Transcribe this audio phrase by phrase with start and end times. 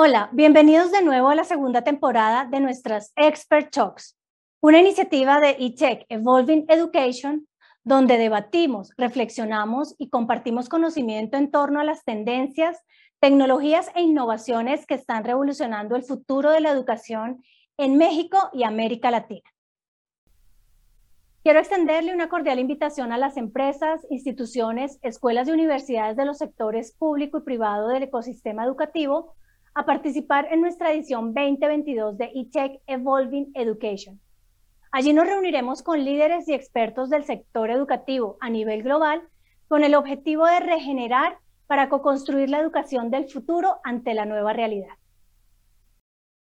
[0.00, 4.16] Hola, bienvenidos de nuevo a la segunda temporada de nuestras Expert Talks,
[4.60, 7.48] una iniciativa de eTech Evolving Education
[7.82, 12.80] donde debatimos, reflexionamos y compartimos conocimiento en torno a las tendencias,
[13.18, 17.42] tecnologías e innovaciones que están revolucionando el futuro de la educación
[17.76, 19.50] en México y América Latina.
[21.42, 26.92] Quiero extenderle una cordial invitación a las empresas, instituciones, escuelas y universidades de los sectores
[26.92, 29.34] público y privado del ecosistema educativo
[29.78, 34.20] a participar en nuestra edición 2022 de eTech Evolving Education.
[34.90, 39.22] Allí nos reuniremos con líderes y expertos del sector educativo a nivel global
[39.68, 44.96] con el objetivo de regenerar para co-construir la educación del futuro ante la nueva realidad.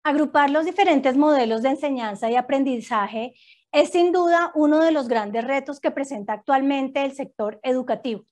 [0.02, 3.34] Agrupar los diferentes modelos de enseñanza y aprendizaje
[3.70, 8.24] es sin duda uno de los grandes retos que presenta actualmente el sector educativo.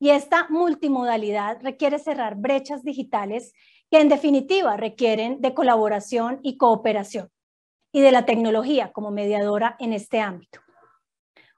[0.00, 3.54] Y esta multimodalidad requiere cerrar brechas digitales
[3.90, 7.30] que en definitiva requieren de colaboración y cooperación
[7.92, 10.60] y de la tecnología como mediadora en este ámbito.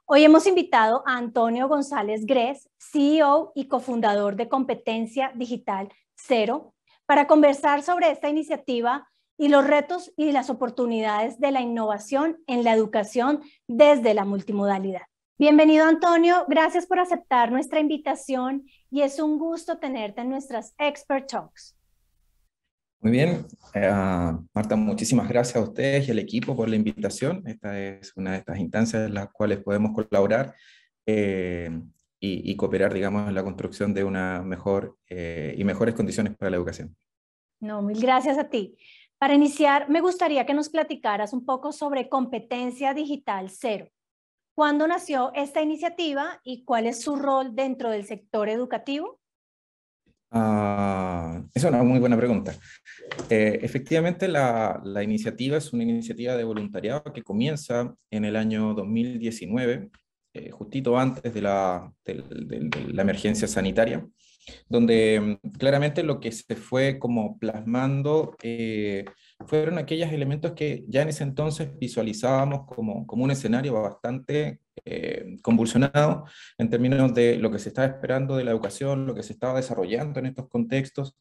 [0.05, 6.75] Hoy hemos invitado a Antonio González Gres, CEO y cofundador de Competencia Digital Cero,
[7.07, 12.65] para conversar sobre esta iniciativa y los retos y las oportunidades de la innovación en
[12.65, 15.03] la educación desde la multimodalidad.
[15.39, 21.31] Bienvenido Antonio, gracias por aceptar nuestra invitación y es un gusto tenerte en nuestras Expert
[21.31, 21.78] Talks.
[23.01, 23.93] Muy bien, eh,
[24.53, 27.45] Marta, muchísimas gracias a ustedes y al equipo por la invitación.
[27.47, 30.55] Esta es una de estas instancias en las cuales podemos colaborar
[31.07, 31.71] eh,
[32.21, 36.57] y, cooperar, digamos, en la construcción de una mejor eh, y mejores condiciones para la
[36.57, 36.97] educación.
[37.61, 38.77] No, mil gracias a ti.
[39.19, 43.87] Para iniciar, me gustaría que nos platicaras un poco sobre competencia digital cero.
[44.57, 49.21] ¿Cuándo nació esta iniciativa y cuál es su rol dentro del sector educativo?
[50.31, 52.55] Ah, es una muy buena pregunta.
[53.31, 58.75] Eh, efectivamente, la, la, iniciativa es una iniciativa de voluntariado que comienza en el año
[58.75, 59.91] 2019,
[60.35, 62.23] eh, justito antes de la, de,
[62.93, 64.07] la, emergencia sanitaria,
[64.69, 69.05] donde mm, claramente lo que se fue como plasmando eh,
[69.47, 75.37] fueron aquellos elementos que ya en ese entonces visualizábamos como, como un escenario bastante eh,
[75.43, 76.25] convulsionado
[76.57, 79.57] en términos de lo que se estaba esperando de la educación, lo que se estaba
[79.57, 81.17] desarrollando en estos contextos.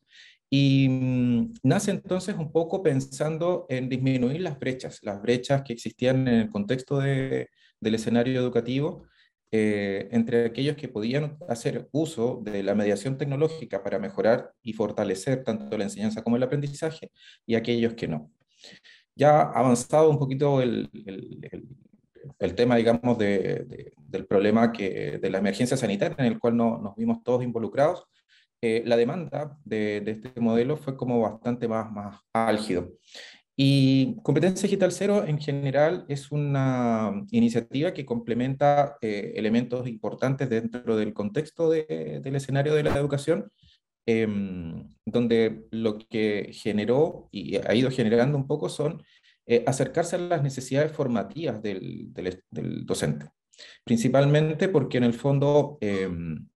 [0.50, 6.28] Y mm, nace entonces un poco pensando en disminuir las brechas, las brechas que existían
[6.28, 7.50] en el contexto de,
[7.80, 9.04] del escenario educativo,
[9.52, 15.44] eh, entre aquellos que podían hacer uso de la mediación tecnológica para mejorar y fortalecer
[15.44, 17.12] tanto la enseñanza como el aprendizaje,
[17.46, 18.32] y aquellos que no.
[19.16, 20.90] Ya avanzado un poquito el,
[22.40, 26.78] el tema, digamos, de, del problema que, de la emergencia sanitaria en el cual no,
[26.80, 28.06] nos vimos todos involucrados,
[28.62, 32.92] eh, la demanda de, de, este modelo fue como bastante más, más álgido.
[33.60, 40.96] Y Competencia Digital Cero en general es una iniciativa que complementa eh, elementos importantes dentro
[40.96, 43.52] del contexto de, del escenario de la educación,
[44.06, 49.02] em, donde lo que generó y ha ido generando un poco son
[49.48, 53.28] eh, acercarse a las necesidades formativas del, del, docente.
[53.84, 56.48] Principalmente porque en el fondo, em,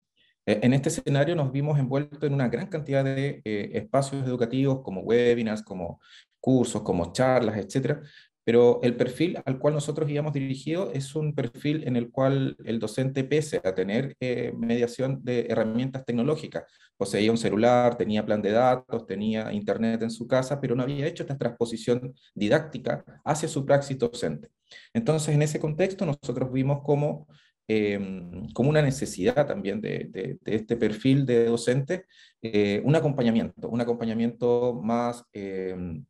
[0.45, 4.83] e, en este escenario nos vimos envueltos en una gran cantidad de eh, espacios educativos
[4.83, 6.01] como webinars, como
[6.41, 8.03] cursos, como charlas, etcétera,
[8.45, 12.79] pero el perfil al cual nosotros íbamos dirigido es un perfil en el cual el
[12.79, 16.65] docente, pese a tener eh, mediación de herramientas tecnológicas,
[16.97, 21.07] poseía un celular, tenía plan de datos, tenía internet en su casa, pero no había
[21.07, 24.49] hecho esta transposición didáctica hacia su praxis docente.
[24.93, 27.29] Entonces, en ese contexto, nosotros vimos como,
[27.69, 32.07] em, como una necesidad también de, este perfil de docente,
[32.43, 36.05] eh, un acompañamiento, un acompañamiento más em,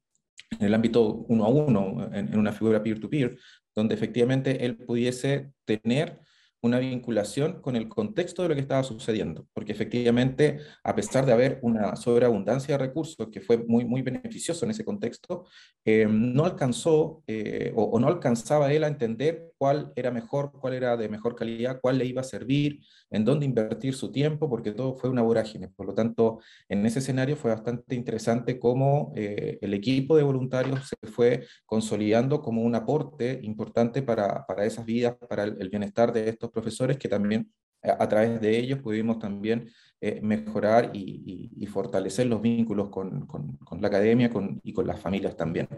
[0.58, 3.38] en el ámbito uno a uno, en, una figura peer-to-peer,
[3.74, 6.20] donde efectivamente él pudiese tener
[6.62, 11.32] una vinculación con el contexto de lo que estaba sucediendo, porque efectivamente, a pesar de
[11.32, 15.46] haber una sobreabundancia de recursos que fue muy, muy beneficioso en ese contexto,
[15.84, 20.96] eh, no alcanzó eh, o, no alcanzaba él a entender cuál era mejor, cuál era
[20.96, 22.80] de mejor calidad, cuál le iba a servir,
[23.10, 25.68] en dónde invertir su tiempo, porque todo fue una vorágine.
[25.68, 30.88] Por lo tanto, en ese escenario fue bastante interesante cómo eh, el equipo de voluntarios
[30.88, 36.30] se fue consolidando como un aporte importante para, para esas vidas, para el, bienestar de
[36.30, 37.52] estos profesores, que también
[37.82, 39.68] a, través de ellos pudimos también
[40.02, 44.86] eh, mejorar y, y, fortalecer los vínculos con, con, con la academia con, y con
[44.86, 45.68] las familias también.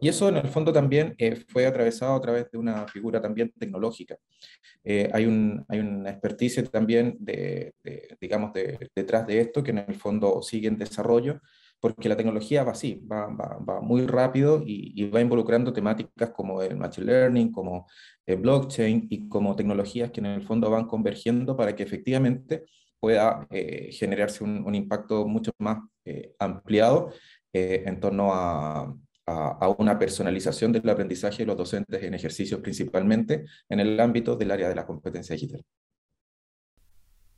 [0.00, 3.52] Y eso en el fondo también eh, fue atravesado a través de una figura también
[3.58, 4.16] tecnológica.
[4.82, 7.74] Eh, hay, un, hay una experticia también, de,
[8.18, 11.40] digamos, de, detrás de esto, que en el fondo sigue en desarrollo,
[11.78, 16.76] porque la tecnología va así, va, va, muy rápido y, va involucrando temáticas como el
[16.76, 17.86] machine learning, como
[18.26, 22.64] el blockchain y como tecnologías que en el fondo van convergiendo para que efectivamente
[23.00, 27.12] pueda eh, generarse un, impacto mucho más eh, ampliado
[27.52, 28.94] eh, en torno a,
[29.26, 34.50] a, una personalización del aprendizaje de los docentes en ejercicios principalmente en el ámbito del
[34.50, 35.62] área de la competencia digital.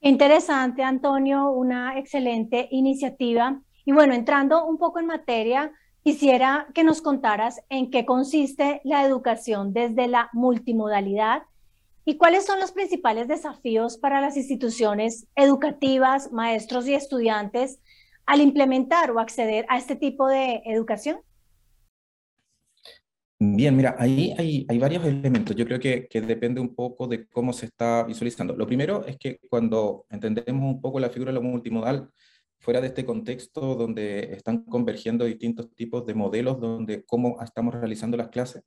[0.00, 3.60] Interesante, Antonio, una excelente iniciativa.
[3.84, 5.72] Y bueno, entrando un poco en materia,
[6.02, 11.42] quisiera que nos contaras en qué consiste la educación desde la multimodalidad
[12.04, 17.80] y cuáles son los principales desafíos para las instituciones educativas, maestros y estudiantes
[18.26, 21.18] al implementar o acceder a este tipo de educación.
[23.42, 25.56] Bien, mira, ahí hay, hay, varios elementos.
[25.56, 28.54] Yo creo que, que, depende un poco de cómo se está visualizando.
[28.54, 32.10] Lo primero es que cuando entendemos un poco la figura de lo multimodal,
[32.60, 38.16] fuera de este contexto donde están convergiendo distintos tipos de modelos, donde cómo estamos realizando
[38.16, 38.62] las clases,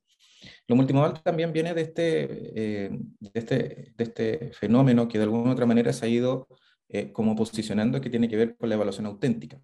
[0.66, 5.52] lo multimodal también viene de este, eh, de este, de este fenómeno que de alguna
[5.52, 6.48] otra manera se ha ido
[6.88, 9.60] eh, como posicionando que tiene que ver con la evaluación auténtica.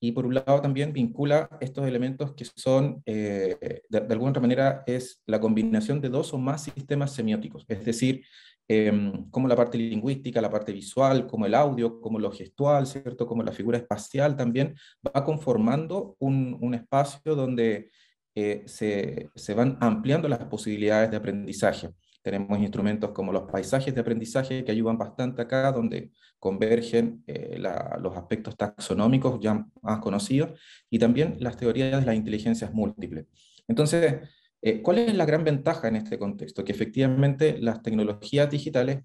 [0.00, 4.84] Y por un lado también vincula estos elementos que son, eh, de, alguna otra manera,
[4.86, 8.24] es la combinación de dos o más sistemas semióticos, es decir,
[8.68, 13.26] em, como la parte lingüística, la parte visual, como el audio, como lo gestual, ¿cierto?
[13.26, 14.74] Como la figura espacial también,
[15.06, 17.90] va conformando un, un espacio donde
[18.34, 21.90] eh, se, se van ampliando las posibilidades de aprendizaje.
[22.22, 27.58] Tenemos instrumentos como los paisajes de aprendizaje que ayudan bastante acá, donde convergen eh,
[28.00, 30.58] los aspectos taxonómicos ya más conocidos
[30.88, 33.26] y también las teorías de las inteligencias múltiples.
[33.68, 34.28] Entonces,
[34.62, 36.64] eh, ¿cuál es la gran ventaja en este contexto?
[36.64, 39.00] Que efectivamente las tecnologías digitales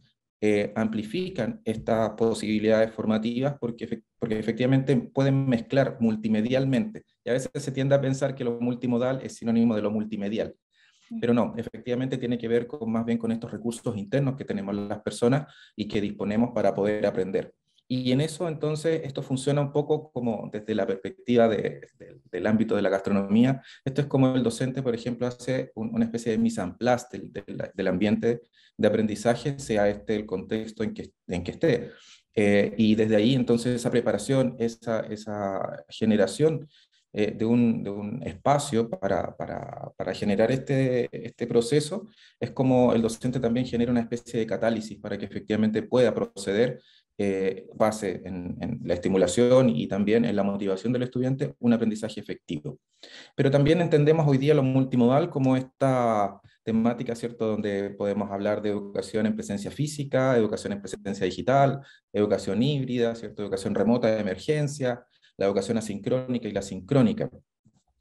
[0.76, 7.06] amplifican estas posibilidades formativas porque, porque efectivamente pueden mezclar multimedialmente.
[7.28, 10.56] Y a veces se tiende a pensar que lo multimodal es sinónimo de lo multimedial.
[11.20, 14.74] Pero no, efectivamente tiene que ver con, más bien con estos recursos internos que tenemos
[14.74, 17.54] las personas y que disponemos para poder aprender.
[17.86, 22.82] Y en eso entonces esto funciona un poco como desde la perspectiva del ámbito de
[22.82, 23.62] la gastronomía.
[23.84, 27.88] Esto es como el docente, por ejemplo, hace una especie de mise en place del,
[27.88, 28.42] ambiente
[28.78, 31.92] de aprendizaje, sea este el contexto en que, en que esté.
[32.40, 36.70] Eh, y desde ahí entonces esa preparación, esa, esa generación
[37.14, 42.08] eh, de, un, de, un, espacio para, para, para, generar este, este proceso,
[42.40, 46.82] es como el docente también genera una especie de catálisis para que efectivamente pueda proceder
[47.18, 52.20] eh, base en, en, la estimulación y también en la motivación del estudiante, un aprendizaje
[52.20, 52.78] efectivo.
[53.36, 58.70] Pero también entendemos hoy día lo multimodal como esta temática, ¿cierto?, donde podemos hablar de
[58.70, 61.80] educación en presencia física, educación en presencia digital,
[62.12, 65.04] educación híbrida, ¿cierto?, educación remota de emergencia,
[65.38, 67.30] la educación asincrónica y la sincrónica.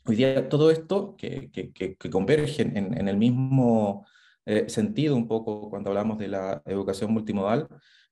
[0.05, 4.07] Hoy día todo esto que, que, que, convergen en, en, el mismo
[4.47, 7.69] eh, sentido un poco cuando hablamos de la educación multimodal,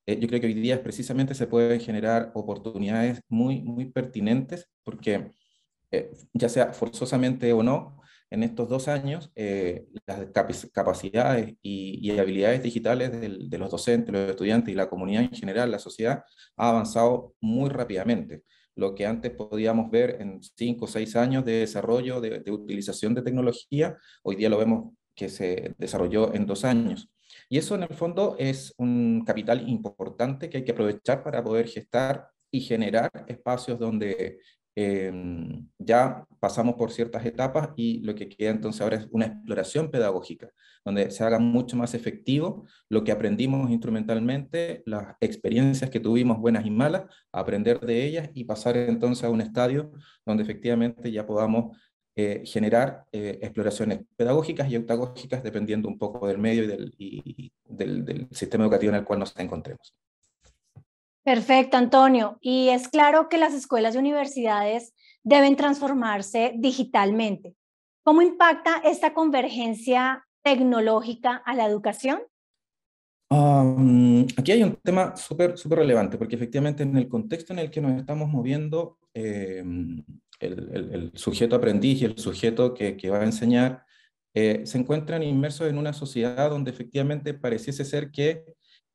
[0.06, 5.30] eh, yo creo que hoy día precisamente se pueden generar oportunidades muy, muy pertinentes porque
[5.90, 8.00] eh, ya sea forzosamente o no,
[8.30, 9.30] en estos dos años
[10.06, 10.26] las
[10.72, 15.30] capacidades y, y habilidades digitales de, de los docentes, los estudiantes y la comunidad en
[15.30, 16.24] general, la sociedad,
[16.56, 18.42] ha avanzado muy rápidamente
[18.76, 23.22] lo que antes podíamos ver en cinco o seis años de desarrollo, de, utilización de
[23.22, 27.08] tecnología, hoy día lo vemos que se desarrolló en dos años.
[27.48, 31.68] Y eso en el fondo es un capital importante que hay que aprovechar para poder
[31.68, 34.38] gestar y generar espacios donde
[34.76, 39.88] Em, ya pasamos por ciertas etapas y lo que queda entonces ahora es una exploración
[39.88, 40.50] pedagógica,
[40.84, 46.66] donde se haga mucho más efectivo lo que aprendimos instrumentalmente, las experiencias que tuvimos buenas
[46.66, 49.92] y malas, aprender de ellas y pasar entonces a un estadio
[50.26, 51.76] donde efectivamente ya podamos
[52.16, 56.64] eh, generar eh, exploraciones pedagógicas y autagógicas dependiendo un poco del medio
[56.98, 59.94] y del, del sistema educativo en el cual nos encontremos.
[61.24, 62.38] Perfecto, Antonio.
[62.42, 67.56] Y es claro que las escuelas y universidades deben transformarse digitalmente.
[68.02, 72.20] ¿Cómo impacta esta convergencia tecnológica a la educación?
[74.36, 77.80] aquí hay un tema súper súper relevante, porque efectivamente en el contexto en el que
[77.80, 80.04] nos estamos moviendo, em,
[80.38, 83.84] el, sujeto aprendiz y el sujeto que, va a enseñar
[84.34, 88.44] eh, se encuentran inmersos en una sociedad donde efectivamente pareciese ser que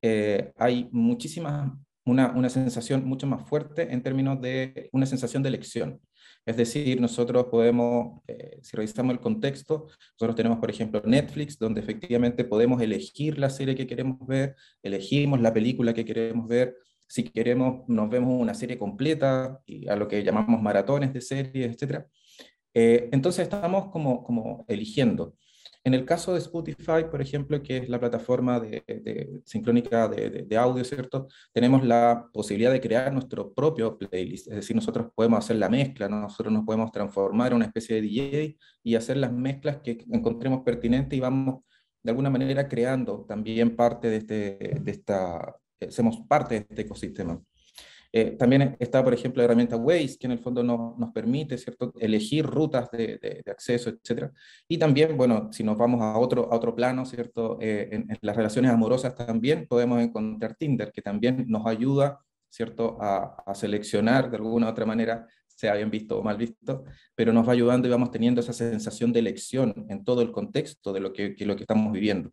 [0.01, 1.71] eh, hay muchísimas
[2.09, 5.99] una, una, sensación mucho más fuerte en términos de una sensación de elección.
[6.45, 11.81] Es decir, nosotros podemos, eh, si revisamos el contexto, nosotros tenemos, por ejemplo, Netflix, donde
[11.81, 16.75] efectivamente podemos elegir la serie que queremos ver, elegimos la película que queremos ver,
[17.07, 21.81] si queremos nos vemos una serie completa, y a lo que llamamos maratones de series,
[21.81, 22.05] etc.
[22.73, 25.35] Eh, entonces estamos como, como eligiendo.
[25.83, 30.83] En el caso de Spotify, por ejemplo, que es la plataforma de, sincrónica de, audio,
[30.83, 31.27] ¿cierto?
[31.53, 36.09] Tenemos la posibilidad de crear nuestro propio playlist, es decir, nosotros podemos hacer la mezcla,
[36.09, 40.63] nosotros nos podemos transformar en una especie de DJ y hacer las mezclas que encontremos
[40.63, 41.63] pertinentes y vamos
[42.03, 46.81] de alguna manera creando también parte de, este, de esta, eh, somos parte de este
[46.81, 47.41] ecosistema.
[48.11, 51.93] Eh, también está, por ejemplo, la herramienta Waze, que en el fondo nos permite ¿cierto?
[51.99, 54.31] elegir rutas de, de, acceso, etc.
[54.67, 57.57] Y también, bueno, si nos vamos a otro, a otro plano, ¿cierto?
[57.61, 62.19] Eh, en, las relaciones amorosas también podemos encontrar Tinder, que también nos ayuda
[62.51, 62.97] ¿cierto?
[62.99, 65.27] A, a seleccionar de alguna u otra manera
[65.59, 66.85] sea bien visto o mal visto,
[67.15, 70.93] pero nos va ayudando y vamos teniendo esa sensación de elección en todo el contexto
[70.93, 72.31] de lo que, que lo que estamos viviendo.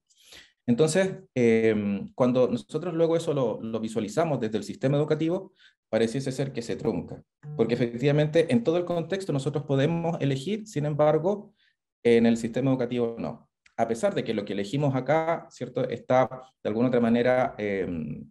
[0.66, 5.52] Entonces, em, cuando nosotros luego eso lo, visualizamos desde el sistema educativo,
[5.88, 7.22] pareciese ser que se trunca,
[7.56, 11.54] porque efectivamente en todo el contexto nosotros podemos elegir, sin embargo,
[12.02, 13.48] en el sistema educativo no.
[13.76, 16.28] A pesar de que lo que elegimos acá, ¿cierto?, está
[16.62, 18.28] de alguna otra manera em,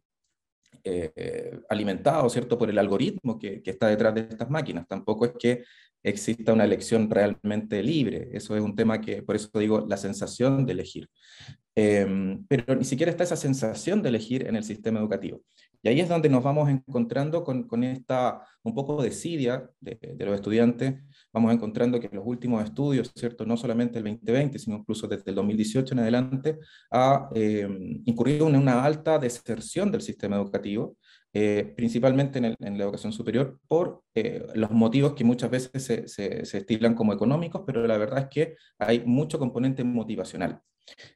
[0.84, 4.88] eh, alimentado, ¿cierto?, por el algoritmo que, que, está detrás de estas máquinas.
[4.88, 5.64] Tampoco es que
[6.04, 8.30] exista una elección realmente libre.
[8.34, 11.10] Eso es un tema que, por eso digo, la sensación de elegir.
[11.76, 15.42] Em, pero ni siquiera está esa sensación de elegir en el sistema educativo.
[15.84, 20.00] Y ahí es donde nos vamos encontrando con, con esta un poco de desidia de,
[20.16, 20.96] de, los estudiantes.
[21.32, 23.46] Vamos encontrando que los últimos estudios, ¿cierto?
[23.46, 26.58] no solamente el 2020, sino incluso desde el 2018 en adelante,
[26.90, 27.68] ha eh,
[28.06, 30.98] incurrido en una alta deserción del sistema educativo,
[31.38, 36.08] eh, principalmente en, en, la educación superior, por eh, los motivos que muchas veces se,
[36.08, 40.62] se, se estilan como económicos, pero la verdad es que hay mucho componente motivacional.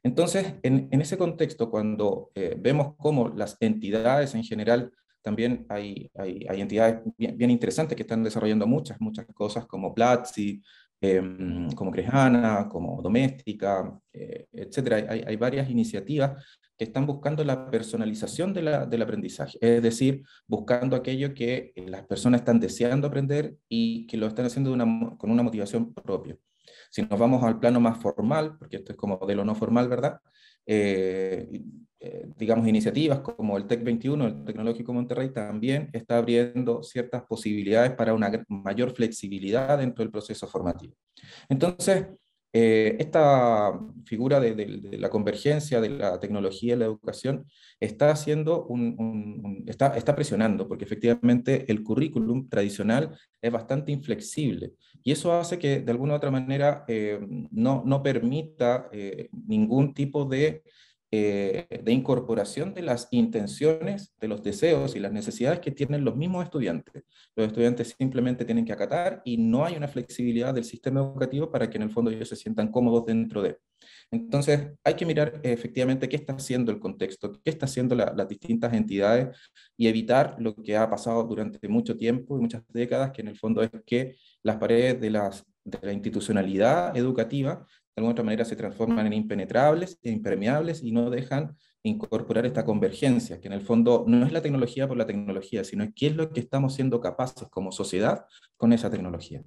[0.02, 6.60] Entonces, en, ese contexto, cuando eh, vemos cómo las entidades en general, también hay, hay,
[6.60, 10.62] entidades bien, interesantes que están desarrollando muchas, muchas cosas, como Platzi,
[11.00, 14.92] em, como Crejana, como Doméstica, eh, etc.
[15.08, 16.44] Hay, hay, varias iniciativas
[16.80, 22.58] que están buscando la personalización del aprendizaje, es decir, buscando aquello que las personas están
[22.58, 24.70] deseando aprender y que lo están haciendo
[25.18, 26.38] con una motivación propia.
[26.88, 29.90] Si nos vamos al plano más formal, porque esto es como de lo no formal,
[29.90, 30.20] ¿verdad?
[30.64, 31.60] Eh,
[31.98, 37.92] eh, digamos, iniciativas como el TEC 21, el Tecnológico Monterrey, también está abriendo ciertas posibilidades
[37.92, 40.94] para una mayor flexibilidad dentro del proceso formativo.
[41.46, 42.06] Entonces,
[42.52, 47.46] eh, esta figura de, la convergencia de la tecnología y la educación
[47.78, 54.72] está haciendo un, está, está, presionando, porque efectivamente el currículum tradicional es bastante inflexible
[55.04, 57.20] y eso hace que de alguna u otra manera eh,
[57.52, 60.62] no, no, permita eh, ningún tipo de
[61.12, 66.14] eh, de incorporación de las intenciones, de los deseos y las necesidades que tienen los
[66.16, 67.02] mismos estudiantes.
[67.34, 71.68] Los estudiantes simplemente tienen que acatar y no hay una flexibilidad del sistema educativo para
[71.68, 73.58] que en el fondo ellos se sientan cómodos dentro de.
[74.12, 78.72] Entonces, hay que mirar efectivamente qué está haciendo el contexto, qué está haciendo las distintas
[78.72, 79.36] entidades
[79.76, 83.36] y evitar lo que ha pasado durante mucho tiempo y muchas décadas, que en el
[83.36, 87.66] fondo es que las paredes de, las, de la institucionalidad educativa
[88.00, 93.40] alguna otra manera se transforman en impenetrables e impermeables y no dejan incorporar esta convergencia,
[93.40, 96.30] que en el fondo no es la tecnología por la tecnología, sino qué es lo
[96.30, 98.26] que estamos siendo capaces como sociedad
[98.56, 99.42] con esa tecnología.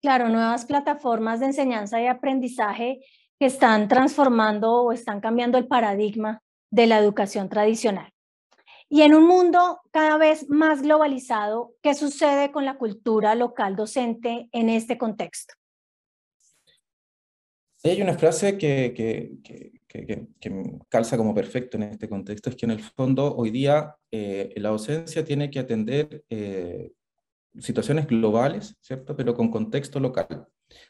[0.00, 3.00] Claro, nuevas plataformas de enseñanza y aprendizaje
[3.38, 8.10] que están transformando o están cambiando el paradigma de la educación tradicional.
[8.88, 14.48] Y en un mundo cada vez más globalizado, ¿qué sucede con la cultura local docente
[14.52, 15.54] en este contexto?
[17.86, 22.64] Hay una frase que, que, que, que, calza como perfecto en este contexto, es que
[22.64, 26.92] en el fondo hoy día eh, la docencia tiene que atender eh,
[27.58, 29.14] situaciones globales, ¿cierto?
[29.14, 30.46] Pero con contexto local.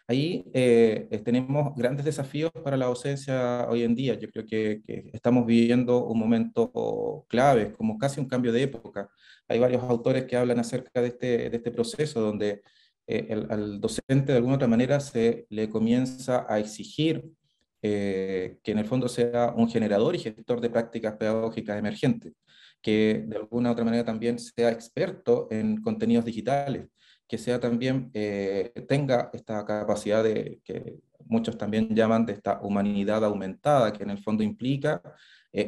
[0.07, 4.15] Ahí eh, tenemos grandes desafíos para la docencia hoy en día.
[4.15, 9.11] Yo creo que, que, estamos viviendo un momento clave, como casi un cambio de época.
[9.49, 12.63] Hay varios autores que hablan acerca de este, de este proceso donde
[13.07, 17.25] eh, al docente de alguna otra manera se le comienza a exigir
[17.83, 22.33] eh, que en el fondo sea un generador y gestor de prácticas pedagógicas emergentes,
[22.81, 26.89] que de alguna otra manera también sea experto en contenidos digitales,
[27.29, 30.97] que sea también, eh, tenga esta capacidad de, que
[31.27, 35.03] muchos también llaman de esta humanidad aumentada, que en el fondo implica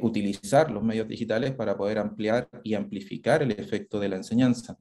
[0.02, 4.76] utilizar los medios digitales para poder ampliar y amplificar el efecto de la enseñanza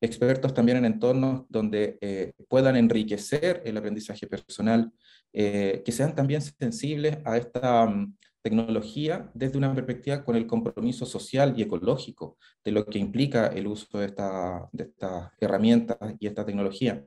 [0.00, 4.92] expertos también en entornos donde eh, puedan enriquecer el aprendizaje personal,
[5.32, 11.04] eh, que sean también sensibles a esta, mm, tecnología desde una perspectiva con el compromiso
[11.06, 16.26] social y ecológico de lo que implica el uso de, esta, de estas herramientas y
[16.26, 17.04] esta tecnología.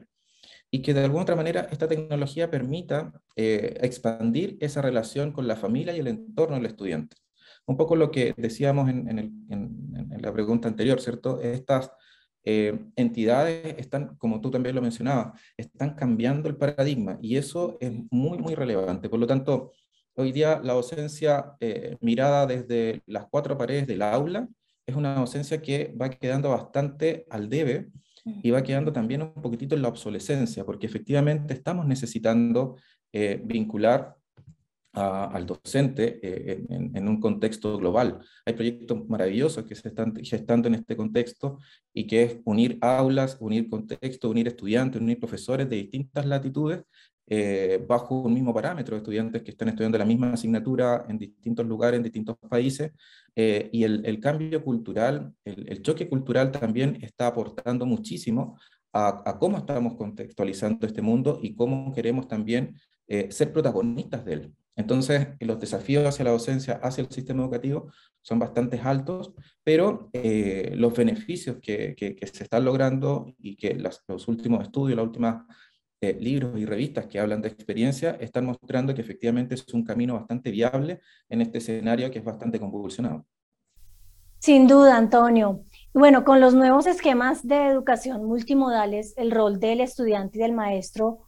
[0.70, 5.56] Y que de alguna otra manera esta tecnología permita eh, expandir esa relación con la
[5.56, 7.18] familia y el entorno del estudiante.
[7.66, 11.42] Un poco lo que decíamos en, en, la pregunta anterior, ¿cierto?
[11.42, 11.92] Estas
[12.44, 17.92] eh, entidades están, como tú también lo mencionabas, están cambiando el paradigma y eso es
[18.10, 19.10] muy, muy relevante.
[19.10, 19.72] Por lo tanto,
[20.16, 24.48] hoy día la docencia eh, mirada desde las cuatro paredes del aula
[24.86, 27.90] es una docencia que va quedando bastante al debe
[28.24, 32.78] y va quedando también un poquitito en la obsolescencia, porque efectivamente estamos necesitando
[33.14, 34.16] eh, vincular
[34.94, 38.20] al docente eh, en, un contexto global.
[38.46, 41.60] Hay proyectos maravillosos que se están gestando en este contexto
[41.94, 46.82] y que es unir aulas, unir contexto, unir estudiantes, unir profesores de distintas latitudes
[47.28, 51.98] eh, bajo un mismo parámetro, estudiantes que están estudiando la misma asignatura en distintos lugares,
[51.98, 52.92] en distintos países,
[53.34, 58.60] eh, y el, cambio cultural, el, choque cultural también está aportando muchísimo
[58.92, 62.76] a, a, cómo estamos contextualizando este mundo y cómo queremos también
[63.30, 64.56] ser protagonistas de él.
[64.75, 70.74] Entonces, los desafíos hacia la docencia, hacia el sistema educativo, son bastante altos, pero eh,
[70.75, 71.96] los beneficios que,
[72.34, 75.44] se están logrando y que los últimos estudios, los últimos
[76.04, 80.16] eh, libros y revistas que hablan de experiencia, están mostrando que efectivamente es un camino
[80.16, 81.00] bastante viable
[81.30, 83.28] en este escenario que es bastante convulsionado.
[84.40, 85.63] Sin duda, Antonio.
[85.94, 91.28] Bueno, con los nuevos esquemas de educación multimodales, el rol del estudiante y del maestro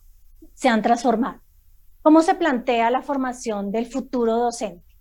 [0.56, 1.43] se han transformado.
[2.04, 4.94] ¿Cómo se plantea la formación del futuro docente?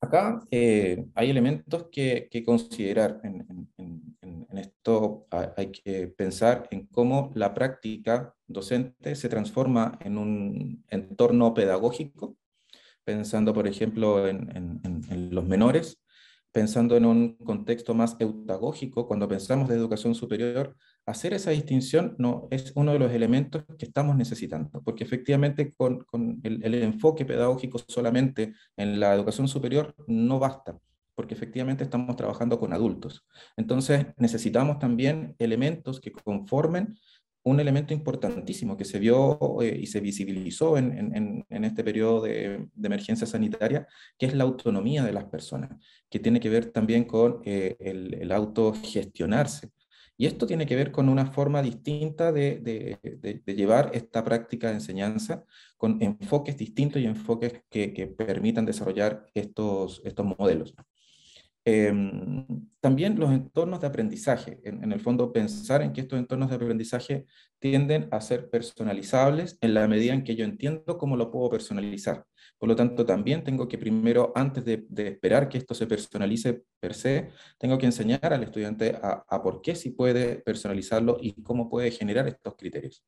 [0.00, 3.20] Acá eh, hay elementos que, considerar.
[3.22, 3.68] En,
[4.58, 12.36] esto hay que pensar en cómo la práctica docente se transforma en un entorno pedagógico,
[13.04, 16.01] pensando, por ejemplo, en, los menores,
[16.52, 22.46] pensando en un contexto más eutagógico, cuando pensamos de educación superior, hacer esa distinción no,
[22.50, 26.06] es uno de los elementos que estamos necesitando, porque efectivamente con,
[26.42, 30.78] el, enfoque pedagógico solamente en la educación superior no basta,
[31.14, 33.24] porque efectivamente estamos trabajando con adultos.
[33.56, 36.98] Entonces necesitamos también elementos que conformen
[37.44, 43.26] un elemento importantísimo que se vio eh, y se visibilizó en, este periodo de, emergencia
[43.26, 43.86] sanitaria,
[44.18, 45.70] que es la autonomía de las personas,
[46.08, 49.70] que tiene que ver también con eh, el, el autogestionarse.
[50.22, 53.00] Y esto tiene que ver con una forma distinta de,
[53.44, 55.44] llevar esta práctica de enseñanza,
[55.76, 60.74] con enfoques distintos y enfoques que, permitan desarrollar estos, estos modelos.
[61.64, 64.58] Em, también los entornos de aprendizaje.
[64.64, 67.26] En, el fondo, pensar en que estos entornos de aprendizaje
[67.60, 72.24] tienden a ser personalizables en la medida en que yo entiendo cómo lo puedo personalizar.
[72.58, 76.94] Por lo tanto, también tengo que primero, antes de, esperar que esto se personalice per
[76.94, 81.92] se, tengo que enseñar al estudiante a, por qué sí puede personalizarlo y cómo puede
[81.92, 83.04] generar estos criterios.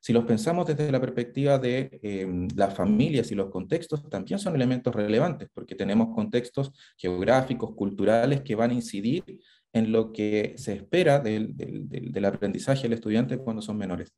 [0.00, 4.54] Si los pensamos desde la perspectiva de em, las familias y los contextos, también son
[4.54, 9.24] elementos relevantes, porque tenemos contextos geográficos, culturales, que van a incidir
[9.72, 14.12] en lo que se espera del, del, aprendizaje del estudiante cuando son menores.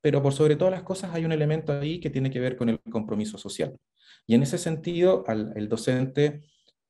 [0.00, 2.68] Pero por sobre todas las cosas hay un elemento ahí que tiene que ver con
[2.68, 3.76] el compromiso social.
[4.26, 6.42] Y en ese sentido, al, el docente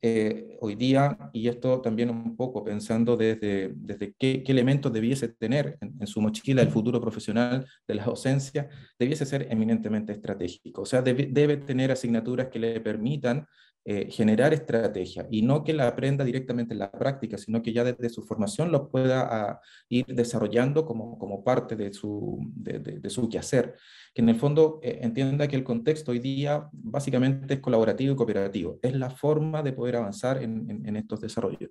[0.03, 5.77] eh, hoy día, y esto también un poco pensando desde, desde qué, elementos debiese tener
[5.81, 10.83] en, su mochila el futuro profesional de la docencia, debiese ser eminentemente estratégico.
[10.83, 13.47] O sea, debe tener asignaturas que le permitan
[13.83, 17.83] eh, generar estrategia y no que la aprenda directamente en la práctica, sino que ya
[17.83, 23.11] desde su formación lo pueda ah, ir desarrollando como, como parte de su, de, de,
[23.11, 23.77] su quehacer.
[24.13, 28.17] Que en el fondo eh, entienda que el contexto hoy día básicamente es colaborativo y
[28.17, 28.79] cooperativo.
[28.83, 31.71] Es la forma de poder avanzar en, estos desarrollos.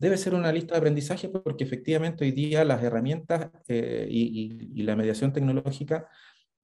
[0.00, 4.96] Debe ser una lista de aprendizaje porque efectivamente hoy día las herramientas eh, y la
[4.96, 6.08] mediación tecnológica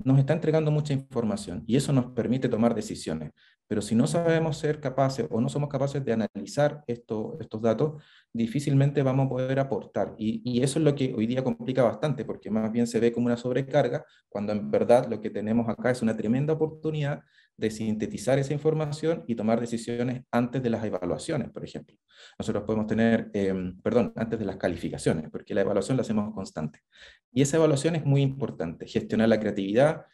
[0.04, 3.32] nos está entregando mucha información y eso nos permite tomar decisiones.
[3.66, 8.02] Pero si no sabemos ser capaces o no somos capaces de analizar esto, estos datos,
[8.32, 10.14] difícilmente vamos a poder aportar.
[10.18, 13.12] Y, y, eso es lo que hoy día complica bastante, porque más bien se ve
[13.12, 17.22] como una sobrecarga, cuando en verdad lo que tenemos acá es una tremenda oportunidad
[17.60, 21.96] de sintetizar esa información y tomar decisiones antes de las evaluaciones, por ejemplo.
[22.38, 26.80] Nosotros podemos tener, em, perdón, antes de las calificaciones, porque la evaluación la hacemos constante.
[27.32, 30.06] Y esa evaluación es muy importante, gestionar la creatividad,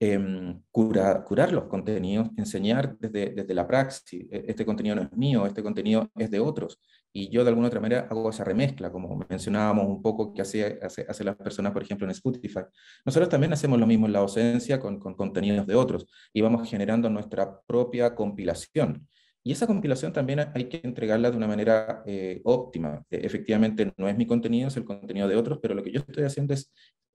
[0.00, 5.46] em, curar, los contenidos, enseñar desde, desde la praxis, e, este contenido no es mío,
[5.46, 6.80] este contenido es de otros,
[7.12, 10.78] y yo de alguna otra manera hago esa remezcla, como mencionábamos un poco que hace,
[10.82, 12.60] hace, hace las personas, por ejemplo, en Spotify.
[13.04, 16.68] Nosotros también hacemos lo mismo en la docencia con, con contenidos de otros, y vamos
[16.68, 19.06] generando nuestra propia compilación.
[19.42, 23.02] Y esa compilación también hay que entregarla de una manera eh, óptima.
[23.10, 26.00] E, efectivamente, no es mi contenido, es el contenido de otros, pero lo que yo
[26.00, 26.70] estoy haciendo es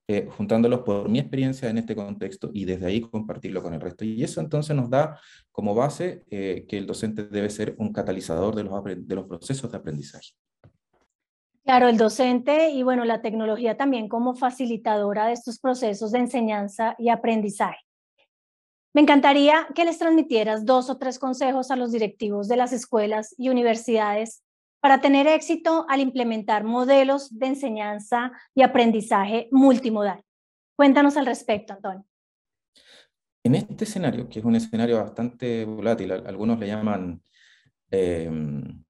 [0.08, 4.06] eh, juntándolos por mi experiencia en este contexto y desde ahí compartirlo con el resto.
[4.06, 5.20] Y eso entonces nos da
[5.52, 9.72] como base eh, que el docente debe ser un catalizador de los, de los procesos
[9.72, 10.34] de aprendizaje.
[11.64, 16.96] Claro, el docente y bueno, la tecnología también como facilitadora de estos procesos de enseñanza
[17.00, 17.80] y aprendizaje.
[18.94, 23.34] Me encantaría que les transmitieras dos o tres consejos a los directivos de las escuelas
[23.38, 24.45] y universidades
[24.86, 30.24] para tener éxito al implementar modelos de enseñanza y aprendizaje multimodal.
[30.76, 32.06] Cuéntanos al respecto, Antonio.
[33.44, 37.20] En este escenario, que es un escenario bastante volátil, algunos le llaman
[37.90, 38.86] em,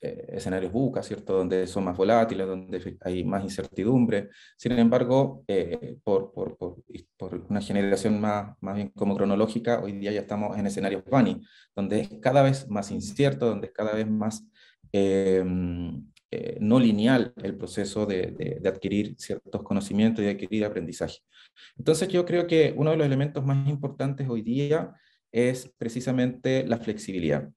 [0.00, 1.34] eh, escenarios buca, ¿cierto?
[1.34, 4.30] Donde son más volátiles, donde hay más incertidumbre.
[4.56, 6.82] Sin embargo, eh, por, por, por,
[7.16, 11.40] por, una generación más, más bien como cronológica, hoy día ya estamos en escenarios bunny,
[11.72, 14.44] donde es cada vez más incierto, donde es cada vez más
[14.92, 21.18] Em, eh, no lineal el proceso de, adquirir ciertos conocimientos y de adquirir aprendizaje.
[21.78, 24.92] Entonces yo creo que uno de los elementos más importantes hoy día
[25.32, 27.48] es precisamente la flexibilidad.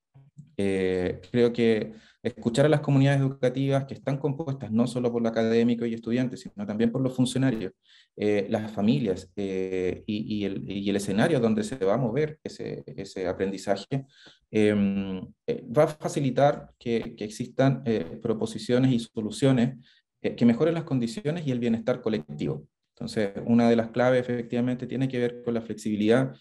[0.57, 5.31] Eh, creo que escuchar a las comunidades educativas que están compuestas no solo por los
[5.31, 7.71] académicos y estudiantes, sino también por los funcionarios,
[8.17, 14.05] eh, las familias eh, y, el, escenario donde se va a mover ese, aprendizaje,
[14.51, 17.83] em, va a facilitar que, que existan
[18.21, 19.77] proposiciones y soluciones
[20.21, 22.67] que mejoren las condiciones y el bienestar colectivo.
[22.95, 26.35] Entonces, una de las claves efectivamente tiene que ver con la flexibilidad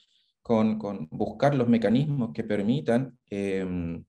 [0.48, 4.02] con, buscar los mecanismos que permitan em,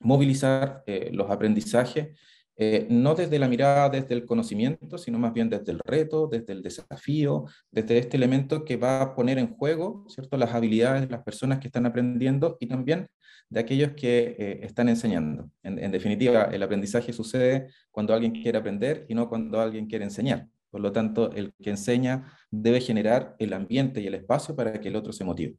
[0.00, 2.18] movilizar eh, los aprendizajes,
[2.56, 6.52] eh, no desde la mirada, desde el conocimiento, sino más bien desde el reto, desde
[6.52, 10.36] el desafío, desde este elemento que va a poner en juego ¿cierto?
[10.36, 13.06] las habilidades de las personas que están aprendiendo y también
[13.48, 15.48] de aquellos que eh, están enseñando.
[15.62, 20.04] En, en, definitiva, el aprendizaje sucede cuando alguien quiere aprender y no cuando alguien quiere
[20.04, 20.48] enseñar.
[20.70, 24.88] Por lo tanto, el que enseña debe generar el ambiente y el espacio para que
[24.88, 25.56] el otro se motive.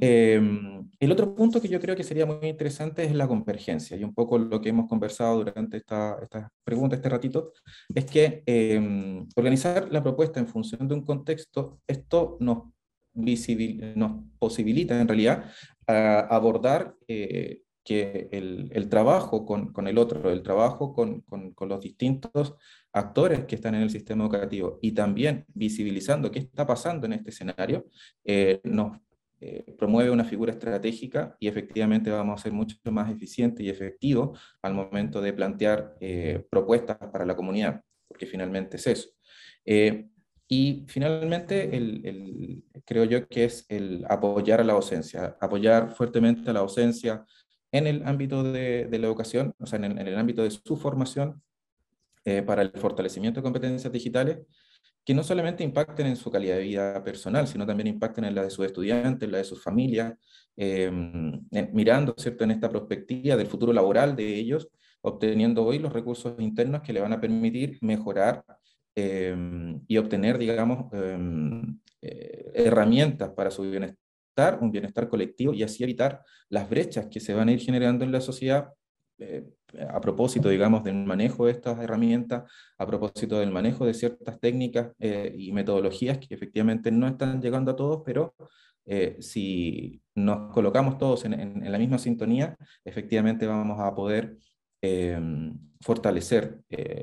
[0.00, 4.04] Em, el otro punto que yo creo que sería muy interesante es la convergencia, y
[4.04, 7.52] un poco lo que hemos conversado durante esta, esta pregunta, este ratito,
[7.94, 12.64] es que em, organizar la propuesta en función de un contexto, esto nos,
[13.14, 15.44] nos posibilita en realidad
[15.86, 21.68] abordar eh, que el, el, trabajo con, con, el otro, el trabajo con, con, con,
[21.68, 22.56] los distintos
[22.92, 27.30] actores que están en el sistema educativo y también visibilizando qué está pasando en este
[27.30, 27.86] escenario,
[28.24, 28.98] eh, nos
[29.38, 34.40] eh, promueve una figura estratégica y efectivamente vamos a ser mucho más eficientes y efectivos
[34.62, 39.10] al momento de plantear eh, propuestas para la comunidad, porque finalmente es eso.
[39.64, 40.08] Eh,
[40.48, 46.54] y finalmente, el, creo yo que es el apoyar a la docencia, apoyar fuertemente a
[46.54, 47.24] la docencia
[47.76, 50.76] en el ámbito de, de la educación, o sea, en el, en ámbito de su
[50.76, 51.42] formación,
[52.44, 54.38] para el fortalecimiento de competencias digitales
[55.06, 58.42] que no solamente impacten en su calidad de vida personal, sino también impacten en la
[58.42, 60.14] de sus estudiantes, en la de sus familias,
[60.56, 62.42] em, mirando ¿cierto?
[62.42, 64.68] en esta perspectiva del futuro laboral de ellos,
[65.02, 68.44] obteniendo hoy los recursos internos que le van a permitir mejorar
[68.96, 73.98] em, y obtener, digamos, eh, herramientas para su bienestar,
[74.60, 78.12] un bienestar colectivo y así evitar las brechas que se van a ir generando en
[78.12, 78.68] la sociedad
[79.18, 79.44] eh,
[79.90, 84.92] a propósito, digamos, del manejo de estas herramientas, a propósito del manejo de ciertas técnicas
[84.98, 88.34] eh, y metodologías que efectivamente no están llegando a todos, pero
[88.84, 94.36] eh, si nos colocamos todos en, la misma sintonía, efectivamente vamos a poder
[95.80, 96.60] fortalecer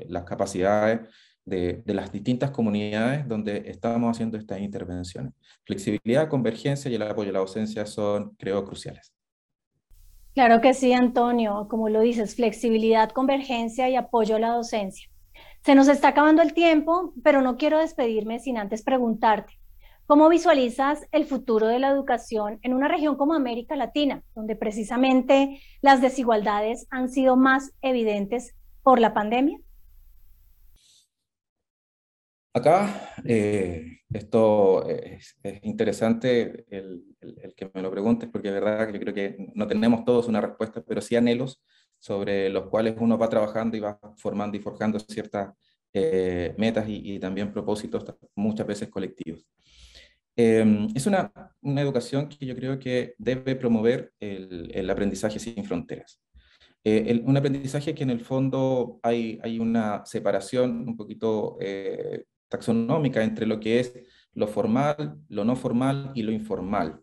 [0.08, 1.00] las capacidades
[1.44, 5.32] de, las distintas comunidades donde estamos haciendo estas intervenciones.
[5.64, 9.12] Flexibilidad, convergencia y el apoyo a la docencia son, creo, cruciales.
[10.34, 11.66] Claro que sí, Antonio.
[11.68, 15.08] Como lo dices, flexibilidad, convergencia y apoyo a la docencia.
[15.62, 19.54] Se nos está acabando el tiempo, pero no quiero despedirme sin antes preguntarte,
[20.06, 25.60] ¿cómo visualizas el futuro de la educación en una región como América Latina, donde precisamente
[25.80, 29.58] las desigualdades han sido más evidentes por la pandemia?
[32.56, 37.02] Acá, eh, esto es, interesante el,
[37.56, 40.40] que me lo preguntes, porque es verdad que yo creo que no tenemos todos una
[40.40, 41.60] respuesta, pero sí anhelos
[41.98, 45.52] sobre los cuales uno va trabajando y va formando y forjando ciertas
[45.92, 48.04] eh, metas y, también propósitos
[48.36, 49.44] muchas veces colectivos.
[50.36, 56.20] Em, es una, una, educación que yo creo que debe promover el, aprendizaje sin fronteras.
[56.84, 61.58] Eh, un aprendizaje que en el fondo hay, hay una separación un poquito
[62.56, 63.94] taxonómica entre lo que es
[64.32, 67.00] lo formal, lo no formal y lo informal.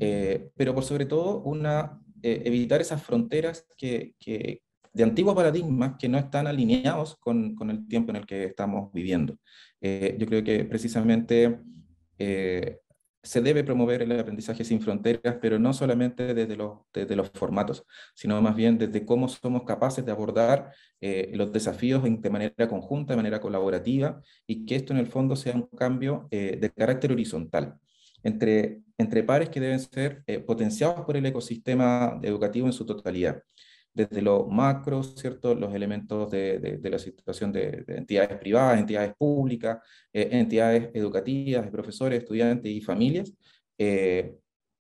[0.00, 4.14] Eh, pero por sobre todo una, evitar esas fronteras que,
[4.92, 8.92] de antiguos paradigmas que no están alineados con, con, el tiempo en el que estamos
[8.92, 9.36] viviendo.
[9.80, 11.60] yo creo que precisamente
[13.26, 17.84] se debe promover el aprendizaje sin fronteras, pero no solamente desde los, desde los formatos,
[18.14, 23.12] sino más bien desde cómo somos capaces de abordar eh, los desafíos de manera conjunta,
[23.12, 27.12] de manera colaborativa, y que esto en el fondo sea un cambio eh, de carácter
[27.12, 27.74] horizontal
[28.22, 33.42] entre, entre pares que deben ser eh, potenciados por el ecosistema educativo en su totalidad
[33.96, 35.54] desde lo macro, ¿cierto?
[35.54, 39.78] los elementos de, la situación de, entidades privadas, entidades públicas,
[40.12, 43.32] eh, entidades educativas, profesores, estudiantes y familias,
[43.78, 44.36] eh,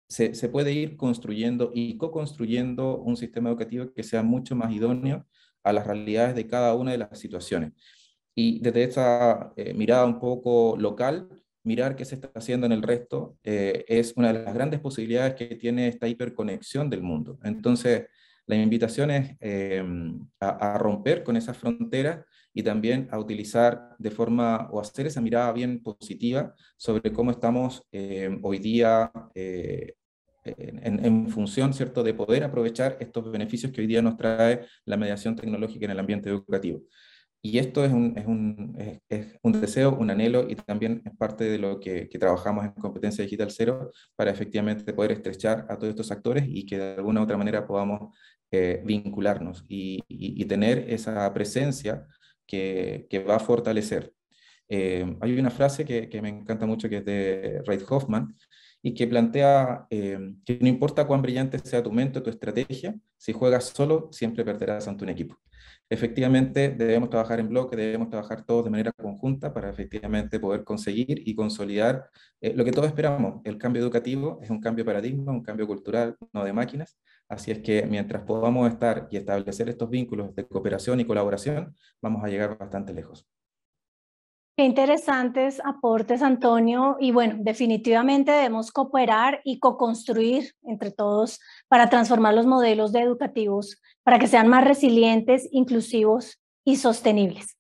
[0.09, 5.25] se, puede ir construyendo y co-construyendo un sistema educativo que sea mucho más idóneo
[5.63, 7.73] a las realidades de cada una de las situaciones.
[8.35, 11.29] Y desde esa eh, mirada un poco local,
[11.63, 15.55] mirar qué se está haciendo en el resto es una de las grandes posibilidades que
[15.55, 17.39] tiene esta hiperconexión del mundo.
[17.43, 18.07] Entonces,
[18.47, 24.69] la invitación es em, a, romper con esas fronteras y también a utilizar de forma
[24.71, 29.95] o hacer esa mirada bien positiva sobre cómo estamos em, hoy día eh,
[30.45, 32.03] en, función ¿cierto?
[32.03, 35.99] de poder aprovechar estos beneficios que hoy día nos trae la mediación tecnológica en el
[35.99, 36.83] ambiente educativo.
[37.47, 38.75] Y esto es un, es un,
[39.11, 42.73] es, un, deseo, un anhelo y también es parte de lo que, que, trabajamos en
[42.73, 47.21] Competencia Digital Cero para efectivamente poder estrechar a todos estos actores y que de alguna
[47.21, 48.17] u otra manera podamos
[48.55, 52.07] eh, vincularnos y, tener esa presencia
[52.47, 54.13] que, que va a fortalecer.
[54.69, 58.35] Eh, hay una frase que, que, me encanta mucho que es de Reid Hoffman
[58.85, 63.33] y que plantea eh, que no importa cuán brillante sea tu mente tu estrategia, si
[63.33, 65.37] juegas solo, siempre perderás ante un equipo
[65.89, 71.23] efectivamente debemos trabajar en bloque, debemos trabajar todos de manera conjunta para efectivamente poder conseguir
[71.29, 73.41] y consolidar eh, lo que todos esperamos.
[73.45, 76.99] El cambio educativo es un cambio de paradigma, un cambio cultural, no de máquinas.
[77.29, 82.25] Así es que mientras podamos estar y establecer estos vínculos de cooperación y colaboración, vamos
[82.25, 83.27] a llegar bastante lejos.
[84.57, 86.97] Qué interesantes aportes, Antonio.
[87.01, 94.21] Y bueno, definitivamente debemos cooperar y co-construir entre todos para transformar los modelos educativos para
[94.21, 97.57] que sean más resilientes, inclusivos y sostenibles.